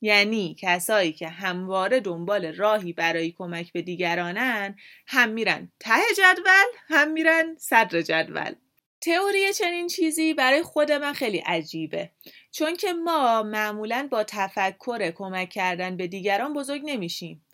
یعنی 0.00 0.56
کسایی 0.58 1.12
که 1.12 1.28
همواره 1.28 2.00
دنبال 2.00 2.54
راهی 2.54 2.92
برای 2.92 3.30
کمک 3.30 3.72
به 3.72 3.82
دیگرانن 3.82 4.76
هم 5.06 5.28
میرن 5.28 5.72
ته 5.80 6.00
جدول 6.16 6.66
هم 6.88 7.12
میرن 7.12 7.56
صدر 7.58 8.02
جدول. 8.02 8.54
تئوری 9.00 9.52
چنین 9.52 9.86
چیزی 9.88 10.34
برای 10.34 10.62
خود 10.62 10.92
من 10.92 11.12
خیلی 11.12 11.38
عجیبه. 11.38 12.10
چون 12.50 12.76
که 12.76 12.92
ما 12.92 13.42
معمولا 13.42 14.08
با 14.10 14.24
تفکر 14.24 15.10
کمک 15.10 15.50
کردن 15.50 15.96
به 15.96 16.06
دیگران 16.06 16.52
بزرگ 16.52 16.82
نمیشیم. 16.84 17.46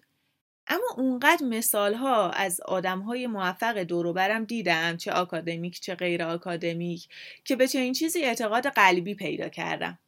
اما 0.66 0.86
اونقدر 0.96 1.46
مثال 1.46 1.94
ها 1.94 2.30
از 2.30 2.60
آدم 2.60 3.00
های 3.00 3.26
موفق 3.26 3.78
دوروبرم 3.78 4.44
دیدم 4.44 4.96
چه 4.96 5.12
آکادمیک 5.12 5.80
چه 5.80 5.94
غیر 5.94 6.22
آکادمیک 6.22 7.08
که 7.44 7.56
به 7.56 7.68
چنین 7.68 7.92
چیزی 7.92 8.22
اعتقاد 8.22 8.66
قلبی 8.66 9.14
پیدا 9.14 9.48
کردم. 9.48 9.98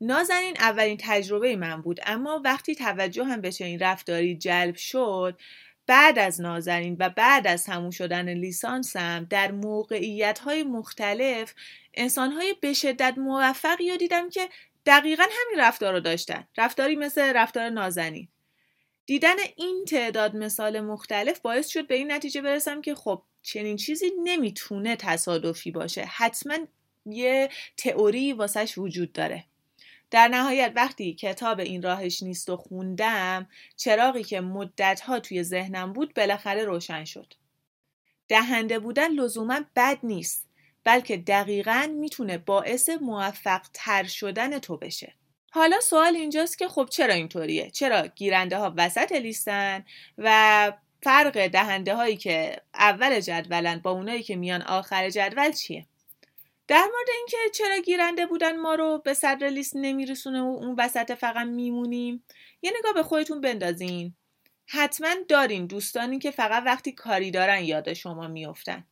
نازنین 0.00 0.56
اولین 0.60 0.96
تجربه 1.00 1.56
من 1.56 1.82
بود 1.82 2.00
اما 2.06 2.40
وقتی 2.44 2.74
توجه 2.74 3.24
هم 3.24 3.40
به 3.40 3.52
چنین 3.52 3.78
رفتاری 3.78 4.36
جلب 4.36 4.76
شد 4.76 5.38
بعد 5.86 6.18
از 6.18 6.40
نازنین 6.40 6.96
و 6.98 7.08
بعد 7.08 7.46
از 7.46 7.64
تموم 7.64 7.90
شدن 7.90 8.28
لیسانسم 8.28 9.26
در 9.30 9.52
موقعیت 9.52 10.38
های 10.38 10.62
مختلف 10.62 11.54
انسان 11.94 12.32
های 12.32 12.54
به 12.60 12.72
شدت 12.72 13.14
موفقی 13.18 13.90
رو 13.90 13.96
دیدم 13.96 14.30
که 14.30 14.48
دقیقا 14.86 15.22
همین 15.22 15.60
رفتار 15.60 15.92
رو 15.92 16.00
داشتن. 16.00 16.48
رفتاری 16.56 16.96
مثل 16.96 17.32
رفتار 17.36 17.68
نازنین. 17.68 18.28
دیدن 19.06 19.36
این 19.56 19.84
تعداد 19.88 20.36
مثال 20.36 20.80
مختلف 20.80 21.40
باعث 21.40 21.68
شد 21.68 21.86
به 21.86 21.94
این 21.94 22.12
نتیجه 22.12 22.40
برسم 22.42 22.80
که 22.80 22.94
خب 22.94 23.22
چنین 23.42 23.76
چیزی 23.76 24.12
نمی‌تونه 24.24 24.96
تصادفی 24.96 25.70
باشه. 25.70 26.04
حتما 26.04 26.58
یه 27.06 27.48
تئوری 27.76 28.32
واسش 28.32 28.78
وجود 28.78 29.12
داره. 29.12 29.44
در 30.10 30.28
نهایت 30.28 30.72
وقتی 30.76 31.14
کتاب 31.14 31.60
این 31.60 31.82
راهش 31.82 32.22
نیست 32.22 32.48
و 32.48 32.56
خوندم 32.56 33.48
چراغی 33.76 34.24
که 34.24 34.40
مدتها 34.40 35.20
توی 35.20 35.42
ذهنم 35.42 35.92
بود 35.92 36.14
بالاخره 36.14 36.64
روشن 36.64 37.04
شد. 37.04 37.34
دهنده 38.28 38.78
بودن 38.78 39.12
لزوما 39.12 39.60
بد 39.76 39.98
نیست 40.02 40.48
بلکه 40.84 41.16
دقیقا 41.16 41.90
می‌تونه 41.98 42.38
باعث 42.38 42.88
موفق 42.88 43.60
تر 43.74 44.04
شدن 44.04 44.58
تو 44.58 44.76
بشه. 44.76 45.14
حالا 45.50 45.80
سوال 45.80 46.16
اینجاست 46.16 46.58
که 46.58 46.68
خب 46.68 46.88
چرا 46.90 47.14
اینطوریه؟ 47.14 47.70
چرا 47.70 48.06
گیرنده 48.06 48.58
ها 48.58 48.74
وسط 48.76 49.12
لیستن 49.12 49.84
و 50.18 50.72
فرق 51.02 51.46
دهنده 51.46 51.94
هایی 51.94 52.16
که 52.16 52.60
اول 52.74 53.20
جدولن 53.20 53.78
با 53.78 53.90
اونایی 53.90 54.22
که 54.22 54.36
میان 54.36 54.62
آخر 54.62 55.10
جدول 55.10 55.52
چیه؟ 55.52 55.86
در 56.68 56.84
مورد 56.92 57.08
اینکه 57.16 57.36
چرا 57.54 57.78
گیرنده 57.78 58.26
بودن 58.26 58.56
ما 58.56 58.74
رو 58.74 58.98
به 59.04 59.14
صدر 59.14 59.48
لیست 59.48 59.76
نمیرسونه 59.76 60.42
و 60.42 60.44
اون 60.44 60.74
وسط 60.78 61.12
فقط 61.12 61.46
میمونیم 61.46 62.24
یه 62.62 62.72
نگاه 62.78 62.92
به 62.92 63.02
خودتون 63.02 63.40
بندازین. 63.40 64.14
حتما 64.66 65.14
دارین 65.28 65.66
دوستانی 65.66 66.18
که 66.18 66.30
فقط 66.30 66.62
وقتی 66.66 66.92
کاری 66.92 67.30
دارن 67.30 67.64
یاد 67.64 67.92
شما 67.92 68.28
میافتن. 68.28 68.86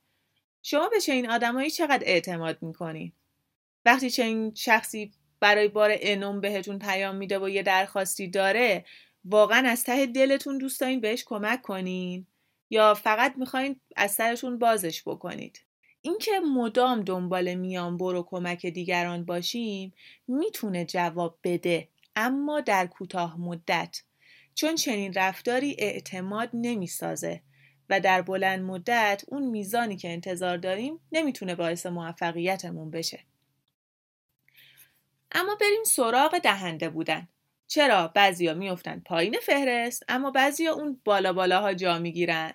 شما 0.63 0.89
به 0.89 1.01
چنین 1.01 1.31
آدمایی 1.31 1.71
چقدر 1.71 2.03
اعتماد 2.07 2.63
می‌کنین؟ 2.63 3.13
وقتی 3.85 4.11
چنین 4.11 4.55
شخصی 4.55 5.13
برای 5.41 5.69
بار 5.69 5.91
انوم 6.01 6.41
بهتون 6.41 6.79
پیام 6.79 7.17
میده 7.17 7.39
و 7.39 7.49
یه 7.49 7.63
درخواستی 7.63 8.29
داره 8.29 8.85
واقعا 9.25 9.69
از 9.69 9.85
ته 9.85 10.07
دلتون 10.07 10.59
دوست 10.59 10.85
بهش 10.85 11.25
کمک 11.27 11.63
کنین؟ 11.63 12.27
یا 12.71 12.95
فقط 12.95 13.35
می‌خواین 13.37 13.81
از 13.97 14.11
سرتون 14.11 14.59
بازش 14.59 15.03
بکنید؟ 15.07 15.61
اینکه 16.07 16.41
مدام 16.41 17.01
دنبال 17.01 17.55
میان 17.55 17.97
برو 17.97 18.23
کمک 18.23 18.67
دیگران 18.67 19.25
باشیم 19.25 19.93
می‌تونه 20.29 20.85
جواب 20.85 21.39
بده 21.45 21.89
اما 22.17 22.61
در 22.61 22.87
کوتاه 22.87 23.41
مدت. 23.41 24.03
چون 24.55 24.75
چنین 24.75 25.13
رفتاری 25.13 25.77
اعتماد 25.79 26.51
نمی‌سازه 26.55 27.43
و 27.91 28.01
در 28.01 28.23
بلند 28.23 28.61
مدت 28.63 29.23
اون 29.29 29.47
میزانی 29.47 29.97
که 29.97 30.13
انتظار 30.13 30.57
داریم 30.57 31.01
نمی‌تونه 31.13 31.55
باعث 31.55 31.87
موفقیتمون 31.87 32.91
بشه. 32.91 33.21
اما 35.33 35.55
بریم 35.61 35.85
سراغ 35.87 36.39
دهنده 36.39 36.89
بودن. 36.89 37.29
چرا 37.67 38.09
بعضیا 38.09 38.55
میفتن 38.55 39.03
پایین 39.07 39.37
فهرست 39.43 40.05
اما 40.09 40.31
بعضیا 40.31 40.75
اون 40.75 41.01
بالا 41.05 41.33
بالاها 41.33 41.75
جا 41.75 41.99
می‌گیرن؟ 41.99 42.55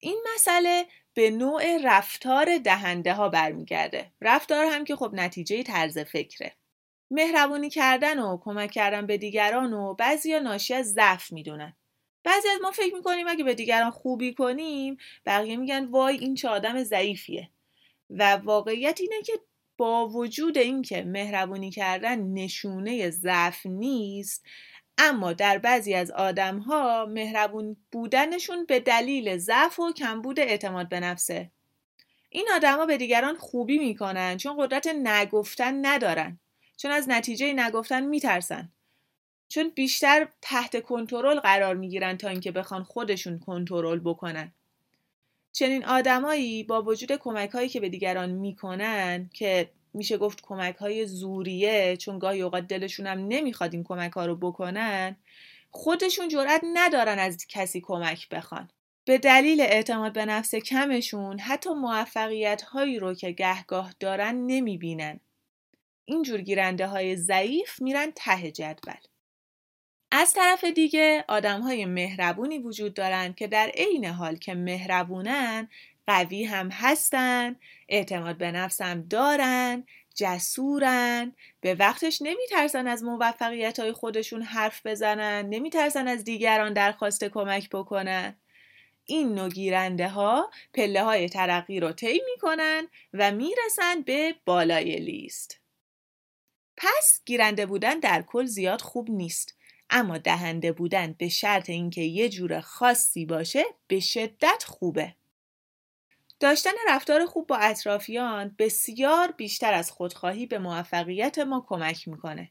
این 0.00 0.24
مسئله 0.34 0.86
به 1.14 1.30
نوع 1.30 1.62
رفتار 1.84 2.58
دهنده 2.58 3.14
ها 3.14 3.28
برمیگرده. 3.28 4.12
رفتار 4.20 4.66
هم 4.66 4.84
که 4.84 4.96
خب 4.96 5.10
نتیجه 5.14 5.62
طرز 5.62 5.98
فکره. 5.98 6.52
مهربونی 7.10 7.70
کردن 7.70 8.18
و 8.18 8.38
کمک 8.40 8.70
کردن 8.70 9.06
به 9.06 9.18
دیگران 9.18 9.72
و 9.72 9.94
بعضیا 9.94 10.38
ناشی 10.38 10.74
از 10.74 10.92
ضعف 10.92 11.32
می‌دونن. 11.32 11.76
بعضی 12.24 12.48
از 12.48 12.60
ما 12.62 12.70
فکر 12.70 12.94
می‌کنیم 12.94 13.28
اگه 13.28 13.44
به 13.44 13.54
دیگران 13.54 13.90
خوبی 13.90 14.34
کنیم 14.34 14.96
بقیه 15.26 15.56
میگن 15.56 15.84
وای 15.84 16.16
این 16.16 16.34
چه 16.34 16.48
آدم 16.48 16.82
ضعیفیه. 16.82 17.50
و 18.10 18.36
واقعیت 18.36 19.00
اینه 19.00 19.22
که 19.22 19.32
با 19.76 20.08
وجود 20.08 20.58
اینکه 20.58 21.02
مهربونی 21.02 21.70
کردن 21.70 22.20
نشونه 22.20 23.10
ضعف 23.10 23.66
نیست 23.66 24.46
اما 24.98 25.32
در 25.32 25.58
بعضی 25.58 25.94
از 25.94 26.10
آدم 26.10 26.58
ها 26.58 27.06
مهربون 27.06 27.76
بودنشون 27.92 28.64
به 28.64 28.80
دلیل 28.80 29.36
ضعف 29.36 29.78
و 29.78 29.92
کمبود 29.92 30.40
اعتماد 30.40 30.88
به 30.88 31.00
نفسه. 31.00 31.50
این 32.30 32.48
آدما 32.54 32.86
به 32.86 32.96
دیگران 32.96 33.36
خوبی 33.36 33.78
می‌کنن 33.78 34.36
چون 34.36 34.56
قدرت 34.58 34.86
نگفتن 34.86 35.86
ندارن. 35.86 36.38
چون 36.76 36.90
از 36.90 37.08
نتیجه 37.08 37.52
نگفتن 37.52 38.04
میترسن. 38.04 38.72
چون 39.48 39.68
بیشتر 39.68 40.28
تحت 40.42 40.82
کنترل 40.82 41.40
قرار 41.40 41.74
می‌گیرن 41.74 42.16
تا 42.16 42.28
اینکه 42.28 42.52
بخوان 42.52 42.82
خودشون 42.82 43.38
کنترل 43.38 43.98
بکنن. 43.98 44.52
چنین 45.52 45.84
آدمایی 45.84 46.64
با 46.64 46.82
وجود 46.82 47.12
کمک 47.12 47.50
هایی 47.50 47.68
که 47.68 47.80
به 47.80 47.88
دیگران 47.88 48.30
می‌کنن 48.30 49.30
که 49.34 49.70
میشه 49.94 50.18
گفت 50.18 50.40
کمک 50.42 50.76
های 50.76 51.06
زوریه 51.06 51.96
چون 51.96 52.18
گاهی 52.18 52.42
اوقات 52.42 52.66
دلشون 52.68 53.06
هم 53.06 53.18
نمی‌خواد 53.28 53.74
این 53.74 53.84
کمک 53.84 54.12
ها 54.12 54.26
رو 54.26 54.36
بکنن 54.36 55.16
خودشون 55.70 56.28
جرأت 56.28 56.60
ندارن 56.74 57.18
از 57.18 57.46
کسی 57.48 57.80
کمک 57.80 58.28
بخوان. 58.28 58.70
به 59.04 59.18
دلیل 59.18 59.60
اعتماد 59.60 60.12
به 60.12 60.24
نفس 60.24 60.54
کمشون 60.54 61.38
حتی 61.38 61.70
موفقیت 61.70 62.62
هایی 62.62 62.98
رو 62.98 63.14
که 63.14 63.30
گهگاه 63.30 63.94
دارن 64.00 64.34
نمی‌بینن. 64.46 65.20
اینجور 66.04 66.40
گیرنده 66.40 66.86
های 66.86 67.16
ضعیف 67.16 67.82
میرن 67.82 68.12
ته 68.16 68.50
جدول. 68.50 68.94
از 70.12 70.32
طرف 70.32 70.64
دیگه 70.64 71.24
آدم 71.28 71.60
های 71.60 71.84
مهربونی 71.84 72.58
وجود 72.58 72.94
دارن 72.94 73.32
که 73.32 73.46
در 73.46 73.70
عین 73.74 74.04
حال 74.04 74.36
که 74.36 74.54
مهربونن 74.54 75.68
قوی 76.08 76.44
هم 76.44 76.68
هستن 76.70 77.56
اعتماد 77.88 78.36
به 78.36 78.52
نفس 78.52 78.80
هم 78.80 79.02
دارن 79.02 79.84
جسورن. 80.14 81.32
به 81.60 81.74
وقتش 81.74 82.22
نمیترسن 82.22 82.86
از 82.86 83.02
موفقیت 83.04 83.80
های 83.80 83.92
خودشون 83.92 84.42
حرف 84.42 84.86
بزنن 84.86 85.48
نمیترسن 85.48 86.08
از 86.08 86.24
دیگران 86.24 86.72
درخواست 86.72 87.24
کمک 87.24 87.70
بکنن. 87.70 88.36
این 89.04 89.34
نوع 89.34 89.48
گیرنده 89.48 90.08
ها 90.08 90.50
پله 90.74 91.04
های 91.04 91.28
ترقی 91.28 91.80
رو 91.80 91.92
طی 91.92 92.20
می‌کنن 92.32 92.88
و 93.14 93.32
می‌رسن 93.32 94.02
به 94.02 94.34
بالای 94.44 94.96
لیست. 94.96 95.60
پس 96.76 97.20
گیرنده 97.26 97.66
بودن 97.66 97.98
در 97.98 98.22
کل 98.22 98.44
زیاد 98.44 98.80
خوب 98.80 99.10
نیست 99.10 99.54
اما 99.90 100.18
دهنده 100.18 100.72
بودن 100.72 101.14
به 101.18 101.28
شرط 101.28 101.70
اینکه 101.70 102.00
یه 102.00 102.28
جور 102.28 102.60
خاصی 102.60 103.26
باشه 103.26 103.64
به 103.86 104.00
شدت 104.00 104.64
خوبه. 104.66 105.14
داشتن 106.40 106.70
رفتار 106.88 107.26
خوب 107.26 107.46
با 107.46 107.56
اطرافیان 107.56 108.54
بسیار 108.58 109.34
بیشتر 109.36 109.74
از 109.74 109.90
خودخواهی 109.90 110.46
به 110.46 110.58
موفقیت 110.58 111.38
ما 111.38 111.64
کمک 111.68 112.08
می‌کنه. 112.08 112.50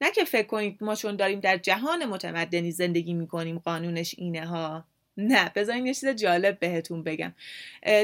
نه 0.00 0.10
که 0.10 0.24
فکر 0.24 0.46
کنید 0.46 0.78
ما 0.80 0.94
چون 0.94 1.16
داریم 1.16 1.40
در 1.40 1.56
جهان 1.56 2.04
متمدنی 2.04 2.72
زندگی 2.72 3.14
می‌کنیم 3.14 3.58
قانونش 3.58 4.14
اینه 4.18 4.46
ها. 4.46 4.84
نه 5.16 5.50
بذارین 5.54 5.86
یه 5.86 5.94
چیز 5.94 6.08
جالب 6.08 6.58
بهتون 6.58 7.02
بگم. 7.02 7.34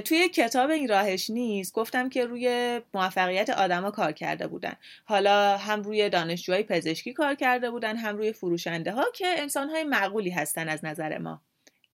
توی 0.05 0.29
کتاب 0.29 0.71
این 0.71 0.89
راهش 0.89 1.31
نیست 1.31 1.75
گفتم 1.75 2.09
که 2.09 2.27
روی 2.27 2.81
موفقیت 2.95 3.51
آدما 3.51 3.91
کار 3.91 4.13
کرده 4.13 4.47
بودن. 4.47 4.75
حالا 5.05 5.57
هم 5.57 5.83
روی 5.83 6.11
دانشجوهای 6.11 6.63
پزشکی 6.63 7.13
کار 7.13 7.35
کرده 7.35 7.71
بودن 7.71 7.97
هم 7.97 8.17
روی 8.17 8.33
فروشنده 8.33 8.93
ها 8.93 9.05
که 9.15 9.27
انسان 9.27 9.69
های 9.71 9.85
معقولی 9.85 10.31
هستن 10.31 10.69
از 10.69 10.85
نظر 10.85 11.19
ما. 11.19 11.43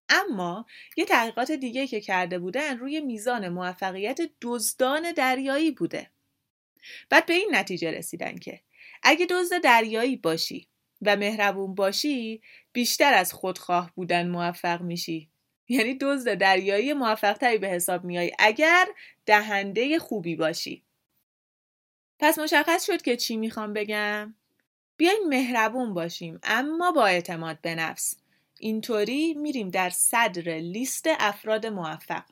اما 0.09 0.65
یه 0.97 1.05
تحقیقات 1.05 1.51
دیگه 1.51 1.87
که 1.87 2.01
کرده 2.01 2.39
بودن 2.39 2.77
روی 2.77 3.01
میزان 3.01 3.49
موفقیت 3.49 4.19
دزدان 4.41 5.11
دریایی 5.11 5.71
بوده. 5.71 6.11
بعد 7.09 7.25
به 7.25 7.33
این 7.33 7.49
نتیجه 7.51 7.91
رسیدن 7.91 8.35
که 8.35 8.61
اگه 9.03 9.25
دزد 9.25 9.61
دریایی 9.61 10.15
باشی 10.15 10.67
و 11.01 11.15
مهربون 11.15 11.75
باشی 11.75 12.41
بیشتر 12.73 13.13
از 13.13 13.33
خودخواه 13.33 13.91
بودن 13.95 14.27
موفق 14.27 14.81
میشی. 14.81 15.29
یعنی 15.69 15.97
دزد 16.01 16.33
دریایی 16.33 16.93
موفق 16.93 17.33
تری 17.33 17.57
به 17.57 17.67
حساب 17.67 18.03
میای 18.03 18.31
اگر 18.39 18.87
دهنده 19.25 19.99
خوبی 19.99 20.35
باشی. 20.35 20.83
پس 22.19 22.39
مشخص 22.39 22.85
شد 22.85 23.01
که 23.01 23.17
چی 23.17 23.37
می‌خوام 23.37 23.73
بگم؟ 23.73 24.35
بیاین 24.97 25.23
مهربون 25.27 25.93
باشیم 25.93 26.39
اما 26.43 26.91
با 26.91 27.05
اعتماد 27.05 27.61
به 27.61 27.75
نفس. 27.75 28.18
اینطوری 28.59 29.33
میریم 29.33 29.69
در 29.69 29.89
صدر 29.89 30.51
لیست 30.57 31.05
افراد 31.19 31.65
موفق. 31.65 32.23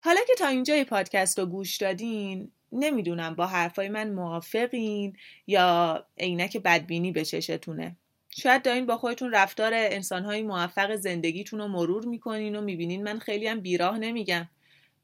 حالا 0.00 0.20
که 0.26 0.34
تا 0.38 0.46
اینجای 0.46 0.84
پادکست 0.84 1.38
رو 1.38 1.46
گوش 1.46 1.76
دادین 1.76 2.52
نمی‌دونم 2.72 3.34
با 3.34 3.46
حرفای 3.46 3.88
من 3.88 4.12
موافقین 4.12 5.16
یا 5.46 6.06
عینک 6.18 6.56
بدبینی 6.56 7.12
به 7.12 7.24
چشتونه. 7.24 7.96
شاید 8.30 8.62
دارین 8.62 8.86
با 8.86 8.96
خودتون 8.96 9.30
رفتار 9.30 9.72
انسانهای 9.74 10.42
موفق 10.42 10.96
زندگیتون 10.96 11.60
رو 11.60 11.68
مرور 11.68 12.04
می‌کنین 12.04 12.56
و 12.56 12.60
می‌بینین 12.60 13.02
من 13.02 13.18
خیلی 13.18 13.46
هم 13.46 13.60
بیراه 13.60 13.98
نمیگم. 13.98 14.48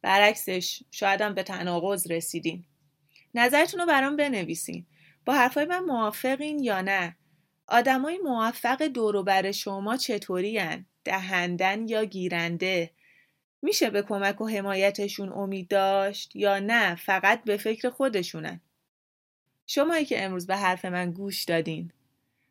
برعکسش 0.03 0.83
شایدم 0.91 1.35
به 1.35 1.43
تناقض 1.43 2.11
رسیدین. 2.11 2.65
نظرتون 3.35 3.81
رو 3.81 3.87
برام 3.87 4.17
بنویسین. 4.17 4.87
با 5.25 5.33
حرفای 5.33 5.65
من 5.65 5.81
موافقین 5.81 6.59
یا 6.59 6.81
نه؟ 6.81 7.17
آدمای 7.69 8.19
موفق 8.19 8.83
دوروبر 8.83 9.53
شما 9.53 9.97
چطوری 9.97 10.61
دهندن 11.05 11.89
یا 11.89 12.05
گیرنده؟ 12.05 12.91
میشه 13.63 13.91
به 13.91 14.03
کمک 14.03 14.41
و 14.41 14.49
حمایتشون 14.49 15.33
امید 15.33 15.69
داشت 15.69 16.37
یا 16.37 16.59
نه؟ 16.59 16.95
فقط 16.95 17.45
به 17.45 17.57
فکر 17.57 17.91
خودشونن. 17.91 18.61
شمایی 19.67 20.05
که 20.05 20.25
امروز 20.25 20.47
به 20.47 20.57
حرف 20.57 20.85
من 20.85 21.13
گوش 21.13 21.45
دادین. 21.45 21.93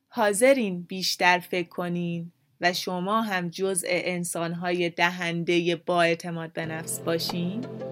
حاضرین 0.07 0.81
بیشتر 0.81 1.39
فکر 1.39 1.69
کنین 1.69 2.31
و 2.61 2.73
شما 2.73 3.21
هم 3.21 3.49
جزء 3.49 3.87
انسانهای 3.89 4.89
دهنده 4.89 5.75
با 5.75 6.01
اعتماد 6.01 6.53
به 6.53 6.65
نفس 6.65 6.99
باشین؟ 6.99 7.90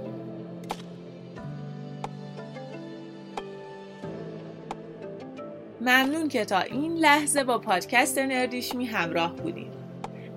ممنون 5.81 6.27
که 6.27 6.45
تا 6.45 6.59
این 6.59 6.93
لحظه 6.93 7.43
با 7.43 7.57
پادکست 7.57 8.17
نردیشمی 8.17 8.85
همراه 8.85 9.35
بودین. 9.35 9.71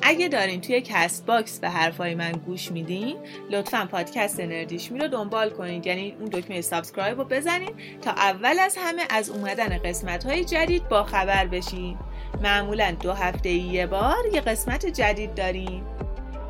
اگه 0.02 0.28
دارین 0.28 0.61
توی 0.61 0.80
کست 0.80 1.26
باکس 1.26 1.58
به 1.61 1.68
حرفای 1.68 2.14
من 2.14 2.32
گوش 2.32 2.72
میدین 2.72 3.16
لطفا 3.50 3.88
پادکست 3.90 4.40
نردیشمی 4.40 4.99
رو 4.99 5.08
دنبال 5.08 5.50
کنید 5.50 5.87
یعنی 5.87 6.16
اون 6.20 6.28
دکمه 6.28 6.61
subscribe 6.61 7.18
رو 7.18 7.25
بزنین 7.25 7.70
تا 8.02 8.11
اول 8.11 8.58
از 8.58 8.76
همه 8.80 9.02
از 9.11 9.30
اومدن 9.30 9.78
قسمت 9.78 10.26
های 10.26 10.45
جدید 10.45 10.88
با 10.88 11.04
خبر 11.04 11.47
بشین. 11.47 11.99
معمولا 12.43 12.97
دو 13.02 13.12
هفته 13.12 13.50
یه 13.50 13.86
بار 13.86 14.26
یه 14.32 14.40
قسمت 14.40 14.86
جدید 14.86 15.34
داریم. 15.34 15.84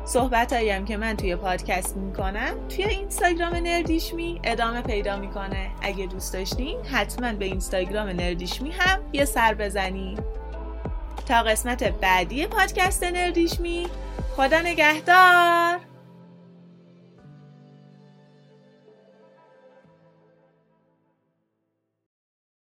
صحبت 0.05 0.53
هم 0.53 0.85
که 0.85 0.97
من 0.97 1.17
توی 1.17 1.35
پادکست 1.35 1.97
می‌کنم 1.97 2.67
توی 2.69 2.83
اینستاگرام 2.83 3.55
نردیشمی 3.55 4.39
ادامه 4.43 4.81
پیدا 4.81 5.17
می‌کنه. 5.17 5.71
اگه 5.81 6.05
دوست 6.05 6.33
داشتین 6.33 6.85
حتما 6.85 7.33
به 7.33 7.45
اینستاگرام 7.45 8.07
نردیشمی 8.07 8.71
هم 8.71 8.99
یه 9.13 9.25
سر 9.25 9.53
بزنین 9.53 10.19
تا 11.27 11.43
قسمت 11.43 11.83
بعدی 11.83 12.47
پادکست 12.47 13.03
نردیشمی 13.03 13.87
خدا 14.35 14.59
نگهدار! 14.59 15.92